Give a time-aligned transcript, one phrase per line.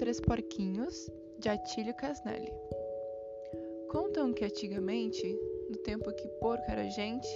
[0.00, 2.50] Três Porquinhos, de Atílio Casnelli.
[3.90, 5.38] Contam que antigamente,
[5.68, 7.28] no tempo que porco era gente,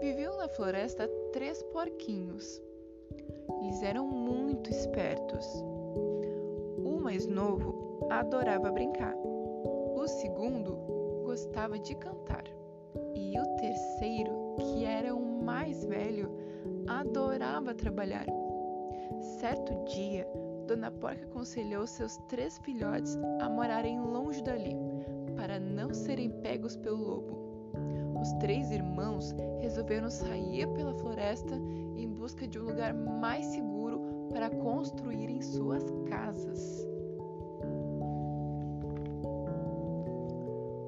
[0.00, 2.62] viviam na floresta três porquinhos.
[3.60, 5.44] Eles eram muito espertos.
[6.84, 9.16] O mais novo adorava brincar.
[9.16, 10.76] O segundo
[11.24, 12.44] gostava de cantar.
[13.16, 16.30] E o terceiro, que era o mais velho,
[16.86, 18.26] adorava trabalhar.
[19.40, 20.24] Certo dia,
[20.66, 24.74] Dona Porca aconselhou seus três filhotes a morarem longe dali,
[25.36, 27.44] para não serem pegos pelo lobo.
[28.20, 31.54] Os três irmãos resolveram sair pela floresta
[31.94, 34.00] em busca de um lugar mais seguro
[34.32, 36.88] para construírem suas casas.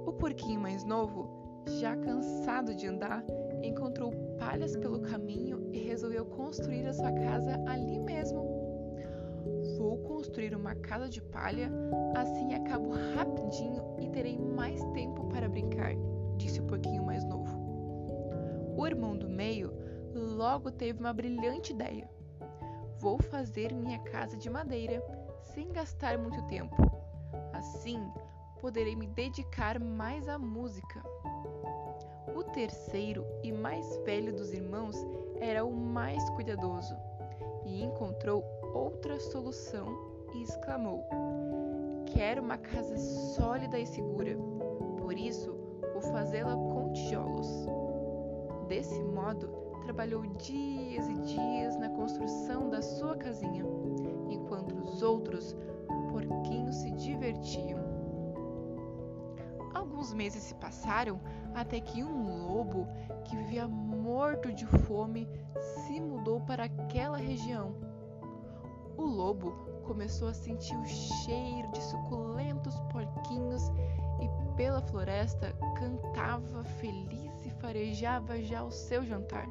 [0.06, 1.28] O porquinho mais novo,
[1.66, 3.22] já cansado de andar,
[3.62, 8.65] encontrou palhas pelo caminho e resolveu construir a sua casa ali mesmo
[9.76, 11.70] Vou construir uma casa de palha,
[12.16, 15.92] assim acabo rapidinho e terei mais tempo para brincar,
[16.36, 17.54] disse o porquinho mais novo.
[18.76, 19.72] O irmão do meio
[20.14, 22.08] logo teve uma brilhante ideia.
[22.98, 25.02] Vou fazer minha casa de madeira
[25.54, 26.76] sem gastar muito tempo.
[27.52, 28.00] Assim,
[28.60, 31.02] poderei me dedicar mais à música.
[32.34, 34.96] O terceiro e mais velho dos irmãos
[35.38, 36.96] era o mais cuidadoso
[37.64, 38.42] e encontrou
[38.76, 39.86] outra solução
[40.34, 41.02] e exclamou:
[42.06, 44.36] Quero uma casa sólida e segura,
[44.98, 45.56] por isso
[45.92, 47.66] vou fazê-la com tijolos.
[48.68, 49.48] Desse modo,
[49.84, 53.64] trabalhou dias e dias na construção da sua casinha,
[54.28, 55.56] enquanto os outros
[56.10, 57.86] porquinhos se divertiam.
[59.72, 61.20] Alguns meses se passaram
[61.54, 62.86] até que um lobo,
[63.24, 65.28] que vivia morto de fome,
[65.60, 67.74] se mudou para aquela região
[68.96, 69.52] o lobo
[69.84, 73.70] começou a sentir o cheiro de suculentos porquinhos
[74.20, 79.48] e pela floresta cantava feliz e farejava já o seu jantar.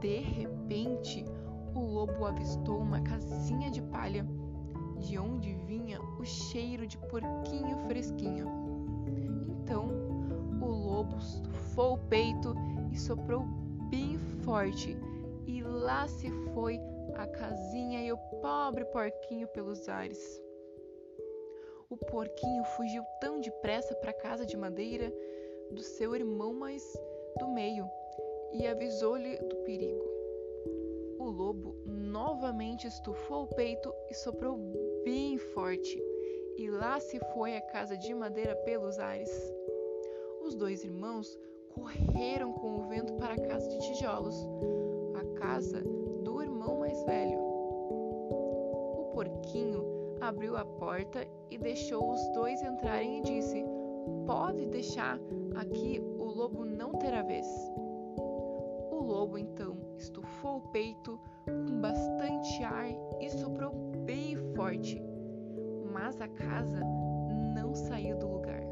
[0.00, 1.24] De repente,
[1.74, 4.26] o lobo avistou uma casinha de palha,
[4.98, 8.46] de onde vinha o cheiro de porquinho fresquinho.
[9.48, 9.88] Então,
[10.60, 12.54] o lobo estufou o peito
[12.92, 13.44] e soprou
[13.90, 14.96] bem forte
[15.46, 16.80] e lá se foi
[17.14, 20.42] a casinha e o pobre porquinho pelos ares.
[21.88, 25.12] O porquinho fugiu tão depressa para a casa de madeira
[25.70, 26.82] do seu irmão mais
[27.38, 27.88] do meio
[28.52, 30.04] e avisou-lhe do perigo.
[31.18, 34.58] O lobo novamente estufou o peito e soprou
[35.04, 36.02] bem forte,
[36.56, 39.30] e lá se foi a casa de madeira pelos ares.
[40.42, 44.36] Os dois irmãos correram com o vento para a casa de tijolos,
[45.36, 45.82] casa
[46.22, 47.38] do irmão mais velho.
[47.38, 49.84] O porquinho
[50.20, 53.64] abriu a porta e deixou os dois entrarem e disse:
[54.26, 55.18] Pode deixar,
[55.56, 57.46] aqui o lobo não terá vez.
[58.90, 62.88] O lobo então estufou o peito com bastante ar
[63.20, 63.72] e soprou
[64.04, 65.02] bem forte,
[65.92, 66.80] mas a casa
[67.54, 68.62] não saiu do lugar.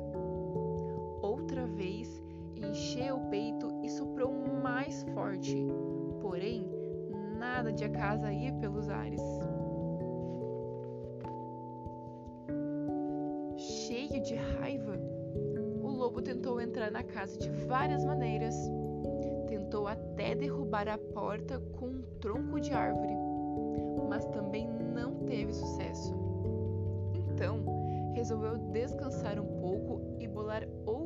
[1.23, 2.23] Outra vez
[2.57, 4.33] encheu o peito e soprou
[4.63, 5.67] mais forte,
[6.25, 6.67] porém,
[7.39, 9.21] nada de a casa ia pelos ares.
[13.59, 14.99] Cheio de raiva,
[15.83, 18.57] o lobo tentou entrar na casa de várias maneiras.
[19.47, 23.15] Tentou até derrubar a porta com um tronco de árvore,
[24.09, 26.15] mas também não teve sucesso.
[27.15, 27.63] Então,
[28.15, 31.04] resolveu descansar um pouco e bolar outro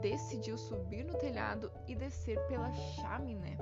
[0.00, 3.56] decidiu subir no telhado e descer pela chaminé.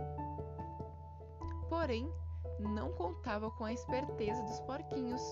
[1.69, 2.11] Porém,
[2.59, 5.23] não contava com a esperteza dos porquinhos.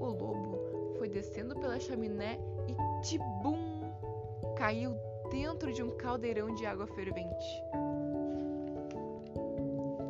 [0.00, 0.58] O lobo
[0.98, 2.38] foi descendo pela chaminé
[2.68, 3.82] e tibum!
[4.56, 4.94] Caiu
[5.30, 7.62] dentro de um caldeirão de água fervente.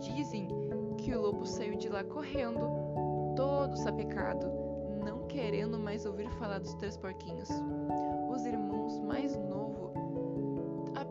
[0.00, 0.48] Dizem
[0.98, 2.60] que o lobo saiu de lá correndo,
[3.36, 4.50] todo sapecado,
[5.02, 7.48] não querendo mais ouvir falar dos três porquinhos.
[8.28, 9.73] Os irmãos mais novos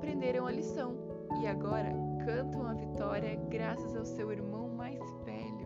[0.03, 0.97] aprenderam a lição
[1.41, 1.93] e agora
[2.25, 5.62] cantam a vitória graças ao seu irmão mais velho.